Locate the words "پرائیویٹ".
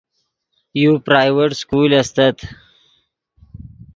1.05-1.51